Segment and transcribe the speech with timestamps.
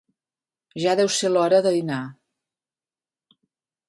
[0.83, 1.99] Ja deu seu l'hora de dinar.